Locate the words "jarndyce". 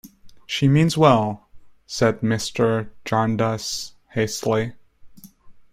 3.05-3.93